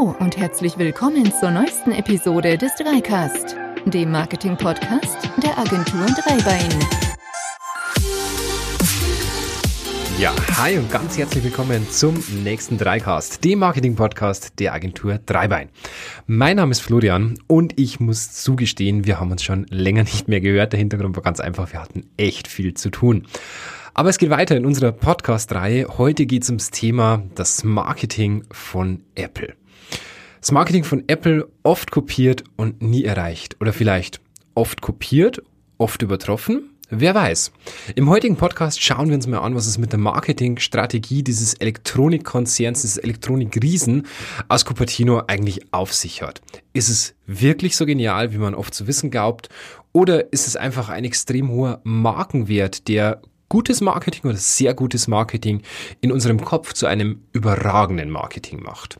[0.00, 6.70] Und herzlich willkommen zur neuesten Episode des Dreicast, dem Marketing-Podcast der Agentur Dreibein.
[10.18, 15.68] Ja, hi und ganz herzlich willkommen zum nächsten Dreicast, dem Marketing-Podcast der Agentur Dreibein.
[16.26, 20.40] Mein Name ist Florian und ich muss zugestehen, wir haben uns schon länger nicht mehr
[20.40, 20.72] gehört.
[20.72, 23.26] Der Hintergrund war ganz einfach, wir hatten echt viel zu tun.
[23.92, 25.98] Aber es geht weiter in unserer Podcast-Reihe.
[25.98, 29.59] Heute geht es ums Thema das Marketing von Apple.
[30.40, 33.56] Das Marketing von Apple oft kopiert und nie erreicht.
[33.60, 34.22] Oder vielleicht
[34.54, 35.42] oft kopiert,
[35.76, 36.70] oft übertroffen.
[36.88, 37.52] Wer weiß.
[37.94, 42.80] Im heutigen Podcast schauen wir uns mal an, was es mit der Marketingstrategie dieses Elektronikkonzerns,
[42.80, 44.06] dieses Elektronikriesen
[44.48, 46.40] aus Cupertino eigentlich auf sich hat.
[46.72, 49.50] Ist es wirklich so genial, wie man oft zu wissen glaubt?
[49.92, 53.20] Oder ist es einfach ein extrem hoher Markenwert, der
[53.50, 55.60] gutes Marketing oder sehr gutes Marketing
[56.00, 58.98] in unserem Kopf zu einem überragenden Marketing macht.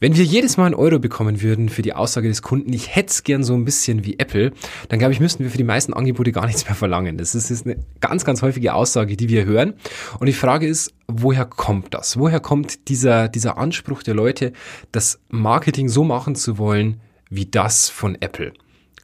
[0.00, 3.10] Wenn wir jedes Mal einen Euro bekommen würden für die Aussage des Kunden, ich hätte
[3.10, 4.52] es gern so ein bisschen wie Apple,
[4.88, 7.18] dann glaube ich, müssten wir für die meisten Angebote gar nichts mehr verlangen.
[7.18, 9.74] Das ist, eine ganz, ganz häufige Aussage, die wir hören.
[10.18, 12.18] Und die Frage ist, woher kommt das?
[12.18, 14.52] Woher kommt dieser, dieser Anspruch der Leute,
[14.90, 18.54] das Marketing so machen zu wollen, wie das von Apple?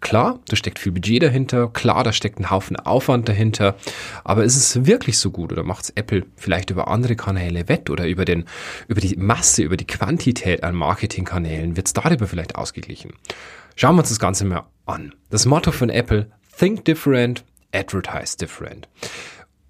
[0.03, 3.77] Klar, da steckt viel Budget dahinter, klar, da steckt ein Haufen Aufwand dahinter,
[4.25, 7.89] aber ist es wirklich so gut oder macht es Apple vielleicht über andere Kanäle wett
[7.89, 8.45] oder über, den,
[8.89, 13.13] über die Masse, über die Quantität an Marketingkanälen, wird es darüber vielleicht ausgeglichen?
[13.77, 15.15] Schauen wir uns das Ganze mal an.
[15.31, 16.29] Das Motto von Apple,
[16.59, 18.89] Think Different, Advertise Different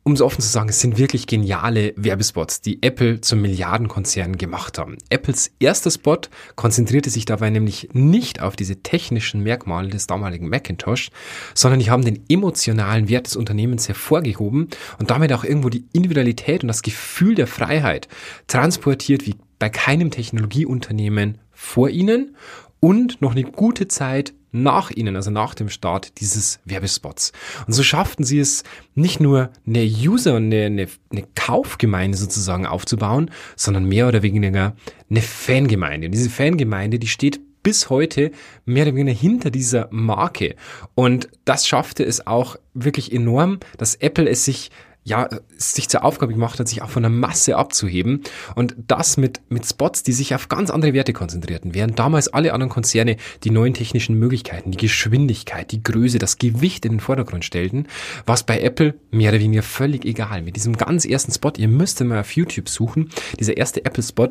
[0.05, 4.79] um es offen zu sagen, es sind wirklich geniale Werbespots, die Apple zum Milliardenkonzern gemacht
[4.79, 4.99] haben.
[5.11, 6.19] Apples erster Spot
[6.57, 11.11] konzentrierte sich dabei nämlich nicht auf diese technischen Merkmale des damaligen Macintosh,
[11.55, 16.63] sondern die haben den emotionalen Wert des Unternehmens hervorgehoben und damit auch irgendwo die Individualität
[16.63, 18.09] und das Gefühl der Freiheit
[18.49, 22.37] transportiert wie bei keinem Technologieunternehmen vor ihnen
[22.81, 27.33] und noch eine gute Zeit nach ihnen, also nach dem Start dieses Werbespots.
[27.67, 28.63] Und so schafften sie es,
[28.95, 34.77] nicht nur eine User- und eine, eine, eine Kaufgemeinde sozusagen aufzubauen, sondern mehr oder weniger
[35.11, 36.07] eine Fangemeinde.
[36.07, 38.33] Und diese Fangemeinde, die steht bis heute
[38.65, 40.57] mehr oder weniger hinter dieser Marke.
[40.95, 44.71] Und das schaffte es auch wirklich enorm, dass Apple es sich
[45.05, 48.23] ja, sich zur Aufgabe gemacht hat, sich auch von der Masse abzuheben
[48.55, 52.53] und das mit, mit Spots, die sich auf ganz andere Werte konzentrierten, während damals alle
[52.53, 57.45] anderen Konzerne die neuen technischen Möglichkeiten, die Geschwindigkeit, die Größe, das Gewicht in den Vordergrund
[57.45, 57.89] stellten,
[58.27, 60.43] was bei Apple mehr oder weniger völlig egal.
[60.43, 64.31] Mit diesem ganz ersten Spot, ihr müsst mal auf YouTube suchen, dieser erste Apple-Spot,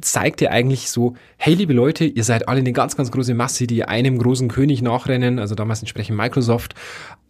[0.00, 3.66] zeigt ja eigentlich so, hey liebe Leute, ihr seid alle eine ganz, ganz große Masse,
[3.66, 6.74] die einem großen König nachrennen, also damals entsprechend Microsoft,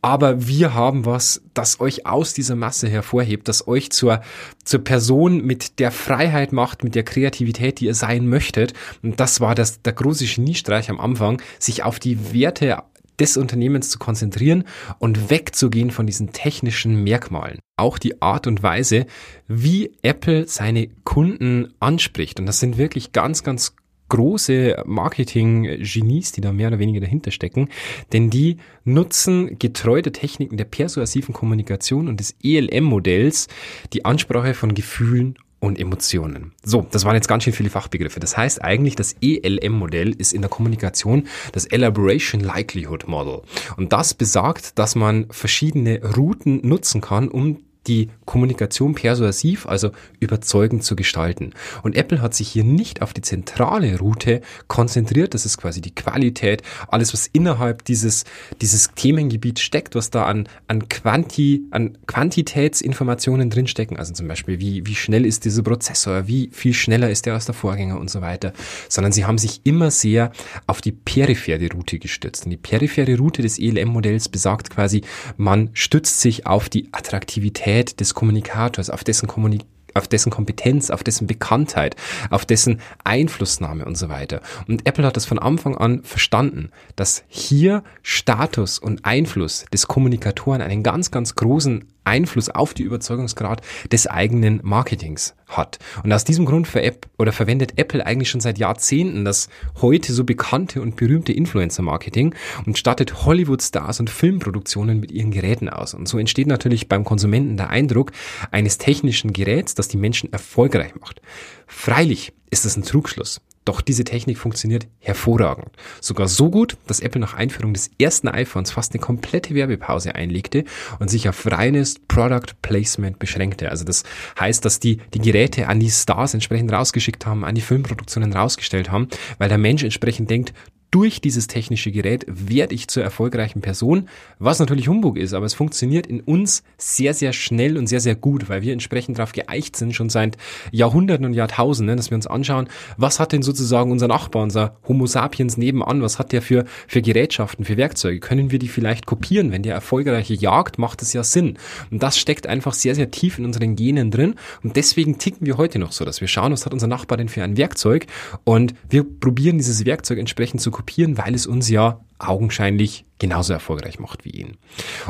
[0.06, 4.20] aber wir haben was, das euch aus dieser Masse hervorhebt, das euch zur,
[4.64, 8.72] zur Person mit der Freiheit macht, mit der Kreativität, die ihr sein möchtet.
[9.02, 12.84] Und das war das, der große Geniestreich am Anfang, sich auf die Werte
[13.18, 14.64] des Unternehmens zu konzentrieren
[14.98, 17.58] und wegzugehen von diesen technischen Merkmalen.
[17.76, 19.06] Auch die Art und Weise,
[19.48, 22.40] wie Apple seine Kunden anspricht.
[22.40, 23.74] Und das sind wirklich ganz, ganz
[24.08, 27.68] große Marketing-Genies, die da mehr oder weniger dahinter stecken,
[28.12, 33.48] denn die nutzen getreu der Techniken der persuasiven Kommunikation und des ELM-Modells
[33.92, 36.52] die Ansprache von Gefühlen und Emotionen.
[36.64, 38.20] So, das waren jetzt ganz schön viele Fachbegriffe.
[38.20, 43.42] Das heißt eigentlich, das ELM-Modell ist in der Kommunikation das Elaboration Likelihood Model.
[43.76, 50.84] Und das besagt, dass man verschiedene Routen nutzen kann, um die Kommunikation persuasiv, also überzeugend
[50.84, 51.52] zu gestalten.
[51.82, 55.94] Und Apple hat sich hier nicht auf die zentrale Route konzentriert, das ist quasi die
[55.94, 58.24] Qualität, alles was innerhalb dieses,
[58.60, 64.86] dieses Themengebiet steckt, was da an, an, Quanti, an Quantitätsinformationen drinstecken, also zum Beispiel wie,
[64.86, 68.20] wie schnell ist dieser Prozessor, wie viel schneller ist der als der Vorgänger und so
[68.20, 68.52] weiter,
[68.88, 70.32] sondern sie haben sich immer sehr
[70.66, 72.44] auf die periphere Route gestützt.
[72.44, 75.02] Und die periphere Route des ELM-Modells besagt quasi,
[75.36, 79.62] man stützt sich auf die Attraktivität Qualität des Kommunikators, auf dessen Kommunik
[79.94, 81.96] auf dessen Kompetenz, auf dessen Bekanntheit,
[82.28, 84.42] auf dessen Einflussnahme und so weiter.
[84.68, 90.60] Und Apple hat das von Anfang an verstanden, dass hier Status und Einfluss des Kommunikatoren
[90.60, 95.78] einen ganz, ganz großen Einfluss auf die Überzeugungsgrad des eigenen Marketings hat.
[96.02, 96.82] Und aus diesem Grund ver
[97.30, 99.48] verwendet Apple eigentlich schon seit Jahrzehnten das
[99.80, 105.94] heute so bekannte und berühmte Influencer-Marketing und startet Hollywood-Stars und Filmproduktionen mit ihren Geräten aus.
[105.94, 108.12] Und so entsteht natürlich beim Konsumenten der Eindruck
[108.50, 111.20] eines technischen Geräts, das die Menschen erfolgreich macht.
[111.66, 113.40] Freilich ist das ein Trugschluss.
[113.66, 115.68] Doch diese Technik funktioniert hervorragend.
[116.00, 120.64] Sogar so gut, dass Apple nach Einführung des ersten iPhones fast eine komplette Werbepause einlegte
[121.00, 123.68] und sich auf reines Product Placement beschränkte.
[123.70, 124.04] Also das
[124.38, 128.92] heißt, dass die die Geräte an die Stars entsprechend rausgeschickt haben, an die Filmproduktionen rausgestellt
[128.92, 129.08] haben,
[129.38, 130.54] weil der Mensch entsprechend denkt,
[130.90, 135.54] durch dieses technische Gerät werde ich zur erfolgreichen Person, was natürlich Humbug ist, aber es
[135.54, 139.76] funktioniert in uns sehr, sehr schnell und sehr, sehr gut, weil wir entsprechend darauf geeicht
[139.76, 140.36] sind, schon seit
[140.70, 145.06] Jahrhunderten und Jahrtausenden, dass wir uns anschauen, was hat denn sozusagen unser Nachbar, unser Homo
[145.06, 148.20] sapiens nebenan, was hat der für, für Gerätschaften, für Werkzeuge?
[148.20, 149.52] Können wir die vielleicht kopieren?
[149.52, 151.58] Wenn der erfolgreiche jagt, macht es ja Sinn.
[151.90, 155.56] Und das steckt einfach sehr, sehr tief in unseren Genen drin und deswegen ticken wir
[155.56, 158.06] heute noch so, dass wir schauen, was hat unser Nachbar denn für ein Werkzeug
[158.44, 163.98] und wir probieren dieses Werkzeug entsprechend zu kopieren, weil es uns ja augenscheinlich genauso erfolgreich
[163.98, 164.58] macht wie ihn.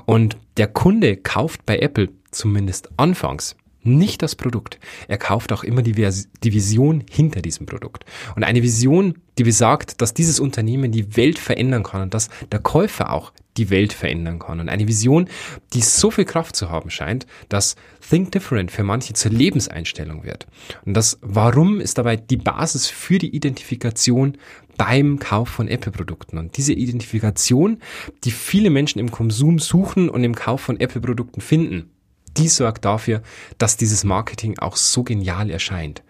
[0.05, 4.79] Und der Kunde kauft bei Apple zumindest anfangs nicht das Produkt.
[5.09, 8.05] Er kauft auch immer die, die, Vision hinter diesem Produkt.
[8.35, 12.59] Und eine Vision, die besagt, dass dieses Unternehmen die Welt verändern kann und dass der
[12.59, 14.61] Käufer auch die Welt verändern kann.
[14.61, 15.29] Und eine Vision,
[15.73, 17.77] die so viel Kraft zu haben scheint, dass
[18.09, 20.47] Think Different für manche zur Lebenseinstellung wird.
[20.85, 24.37] Und das Warum ist dabei die Basis für die Identifikation
[24.77, 26.39] beim Kauf von Apple-Produkten.
[26.39, 27.79] Und diese Identifikation,
[28.25, 31.91] die viele Menschen im Konsum suchen und im Kauf von Apple-Produkten finden,
[32.37, 33.23] die sorgt dafür,
[33.59, 36.03] dass dieses Marketing auch so genial erscheint.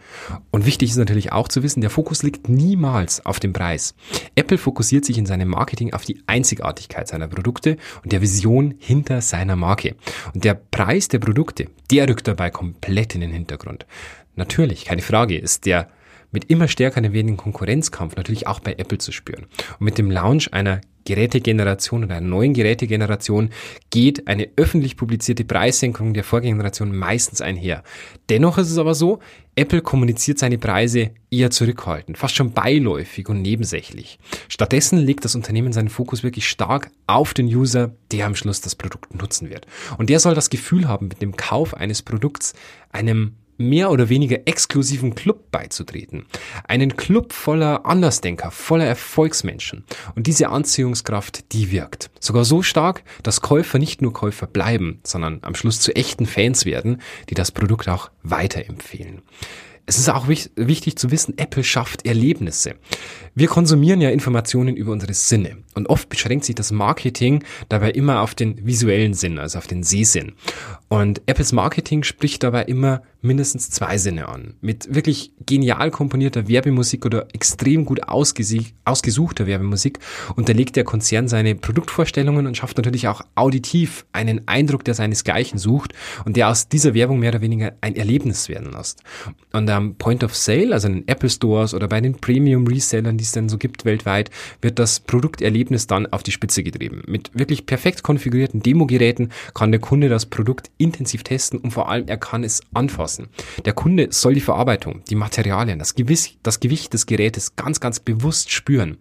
[0.51, 3.95] Und wichtig ist natürlich auch zu wissen, der Fokus liegt niemals auf dem Preis.
[4.35, 9.21] Apple fokussiert sich in seinem Marketing auf die Einzigartigkeit seiner Produkte und der Vision hinter
[9.21, 9.95] seiner Marke.
[10.35, 13.87] Und der Preis der Produkte, der rückt dabei komplett in den Hintergrund.
[14.35, 15.89] Natürlich, keine Frage, ist der
[16.37, 19.47] mit immer stärker werdenden Konkurrenzkampf natürlich auch bei Apple zu spüren.
[19.79, 23.49] Und mit dem Launch einer Gerätegeneration oder einer neuen Gerätegeneration
[23.89, 27.83] geht eine öffentlich publizierte Preissenkung der Vorgeneration meistens einher.
[28.29, 29.21] Dennoch ist es aber so,
[29.55, 34.19] Apple kommuniziert seine Preise eher zurückhaltend, fast schon beiläufig und nebensächlich.
[34.51, 38.75] Stattdessen legt das Unternehmen seinen Fokus wirklich stark auf den User, der am Schluss das
[38.75, 39.67] Produkt nutzen wird.
[39.97, 42.53] Und der soll das Gefühl haben, mit dem Kauf eines Produkts
[42.93, 46.27] einem mehr oder weniger exklusiven Club beizutreten.
[46.65, 49.85] Einen Club voller Andersdenker, voller Erfolgsmenschen.
[50.15, 52.11] Und diese Anziehungskraft, die wirkt.
[52.21, 56.65] Sogar so stark, dass Käufer nicht nur Käufer bleiben, sondern am Schluss zu echten Fans
[56.65, 57.01] werden,
[57.31, 59.23] die das Produkt auch weiterempfehlen.
[59.89, 62.75] Es ist auch wichtig zu wissen, Apple schafft Erlebnisse.
[63.37, 68.21] Wir konsumieren ja Informationen über unsere Sinne und oft beschränkt sich das Marketing dabei immer
[68.21, 70.33] auf den visuellen Sinn, also auf den Sehsinn.
[70.89, 74.55] Und Apples Marketing spricht dabei immer mindestens zwei Sinne an.
[74.61, 79.99] Mit wirklich genial komponierter Werbemusik oder extrem gut ausgesuchter Werbemusik
[80.37, 85.93] unterlegt der Konzern seine Produktvorstellungen und schafft natürlich auch auditiv einen Eindruck, der seinesgleichen sucht
[86.25, 89.03] und der aus dieser Werbung mehr oder weniger ein Erlebnis werden lässt.
[89.53, 93.19] Und am Point of Sale, also in den Apple Stores oder bei den Premium Resellern,
[93.19, 94.31] die es denn so gibt weltweit,
[94.61, 97.03] wird das Produkterlebnis dann auf die Spitze getrieben.
[97.07, 102.07] Mit wirklich perfekt konfigurierten Demogeräten kann der Kunde das Produkt intensiv testen und vor allem
[102.07, 103.16] er kann es anfassen.
[103.65, 108.01] Der Kunde soll die Verarbeitung, die Materialien, das Gewicht, das Gewicht des Gerätes ganz, ganz
[108.01, 108.99] bewusst spüren.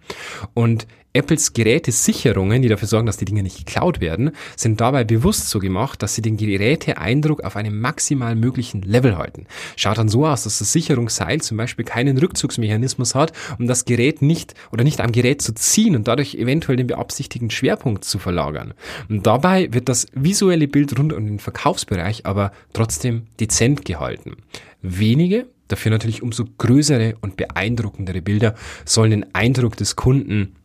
[0.53, 5.49] Und Apples Gerätesicherungen, die dafür sorgen, dass die Dinge nicht geklaut werden, sind dabei bewusst
[5.49, 9.47] so gemacht, dass sie den Geräteeindruck auf einem maximal möglichen Level halten.
[9.77, 14.21] Schaut dann so aus, dass das Sicherungsseil zum Beispiel keinen Rückzugsmechanismus hat, um das Gerät
[14.21, 18.73] nicht oder nicht am Gerät zu ziehen und dadurch eventuell den beabsichtigten Schwerpunkt zu verlagern.
[19.07, 24.35] Und dabei wird das visuelle Bild rund um den Verkaufsbereich aber trotzdem dezent gehalten.
[24.81, 30.55] Wenige, dafür natürlich umso größere und beeindruckendere Bilder sollen den Eindruck des Kunden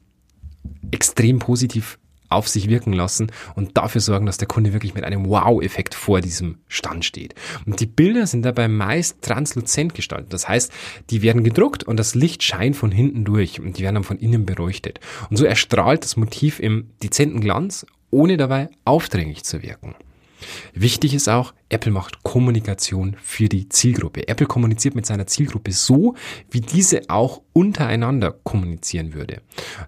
[0.91, 1.99] extrem positiv
[2.31, 6.21] auf sich wirken lassen und dafür sorgen, dass der Kunde wirklich mit einem Wow-Effekt vor
[6.21, 7.35] diesem Stand steht.
[7.67, 10.33] Und die Bilder sind dabei meist transluzent gestaltet.
[10.33, 10.73] Das heißt,
[11.11, 14.19] die werden gedruckt und das Licht scheint von hinten durch und die werden dann von
[14.19, 15.01] innen beleuchtet.
[15.29, 19.97] Und so erstrahlt das Motiv im dezenten Glanz, ohne dabei aufdringlich zu wirken.
[20.75, 24.27] Wichtig ist auch, Apple macht Kommunikation für die Zielgruppe.
[24.29, 26.15] Apple kommuniziert mit seiner Zielgruppe so,
[26.51, 29.41] wie diese auch untereinander kommunizieren würde.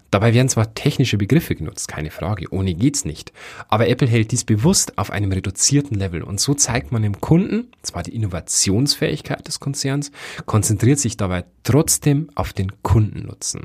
[0.09, 3.33] Dabei werden zwar technische Begriffe genutzt, keine Frage, ohne geht's nicht.
[3.67, 7.67] Aber Apple hält dies bewusst auf einem reduzierten Level und so zeigt man dem Kunden
[7.81, 10.11] zwar die Innovationsfähigkeit des Konzerns,
[10.45, 13.61] konzentriert sich dabei trotzdem auf den Kundennutzen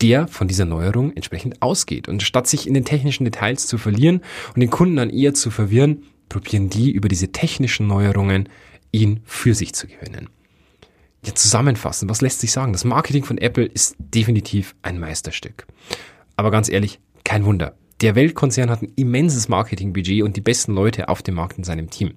[0.00, 2.08] der von dieser Neuerung entsprechend ausgeht.
[2.08, 4.22] Und statt sich in den technischen Details zu verlieren
[4.54, 8.48] und den Kunden dann eher zu verwirren, probieren die über diese technischen Neuerungen
[8.92, 10.28] ihn für sich zu gewinnen.
[11.24, 12.72] Ja, zusammenfassen, was lässt sich sagen?
[12.72, 15.66] Das Marketing von Apple ist definitiv ein Meisterstück.
[16.36, 17.74] Aber ganz ehrlich, kein Wunder.
[18.00, 21.90] Der Weltkonzern hat ein immenses Marketingbudget und die besten Leute auf dem Markt in seinem
[21.90, 22.14] Team.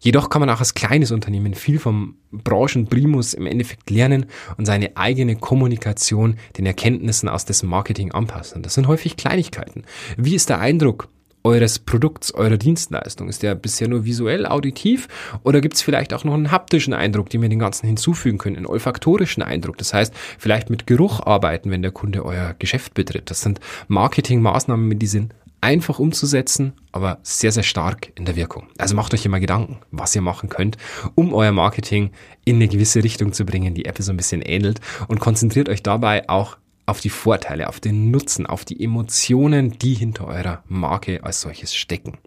[0.00, 4.26] Jedoch kann man auch als kleines Unternehmen viel vom Branchenprimus im Endeffekt lernen
[4.58, 8.62] und seine eigene Kommunikation den Erkenntnissen aus dessen Marketing anpassen.
[8.62, 9.84] Das sind häufig Kleinigkeiten.
[10.18, 11.08] Wie ist der Eindruck
[11.44, 13.28] eures Produkts, eurer Dienstleistung?
[13.28, 15.08] Ist der bisher nur visuell auditiv
[15.42, 18.56] oder gibt es vielleicht auch noch einen haptischen Eindruck, den wir den ganzen hinzufügen können,
[18.56, 19.78] einen olfaktorischen Eindruck?
[19.78, 23.30] Das heißt, vielleicht mit Geruch arbeiten, wenn der Kunde euer Geschäft betritt.
[23.30, 28.66] Das sind Marketingmaßnahmen, die sind einfach umzusetzen, aber sehr, sehr stark in der Wirkung.
[28.76, 30.76] Also macht euch immer Gedanken, was ihr machen könnt,
[31.14, 32.10] um euer Marketing
[32.44, 35.82] in eine gewisse Richtung zu bringen, die App so ein bisschen ähnelt und konzentriert euch
[35.82, 41.24] dabei auch auf die Vorteile, auf den Nutzen, auf die Emotionen, die hinter eurer Marke
[41.24, 42.18] als solches stecken.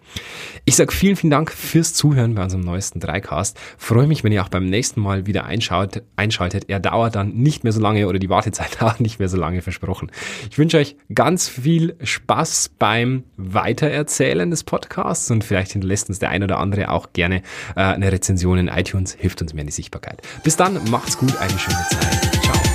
[0.66, 3.60] Ich sage vielen, vielen Dank fürs Zuhören bei unserem neuesten Dreicast.
[3.78, 6.66] Freue mich, wenn ihr auch beim nächsten Mal wieder einschaut, einschaltet.
[6.68, 9.62] Er dauert dann nicht mehr so lange oder die Wartezeit dauert nicht mehr so lange
[9.62, 10.12] versprochen.
[10.50, 16.30] Ich wünsche euch ganz viel Spaß beim Weitererzählen des Podcasts und vielleicht hinterlässt uns der
[16.30, 17.44] ein oder andere auch gerne
[17.76, 20.22] äh, eine Rezension in iTunes, hilft uns mehr in die Sichtbarkeit.
[20.44, 22.44] Bis dann, macht's gut, eine schöne Zeit.
[22.44, 22.66] Ciao.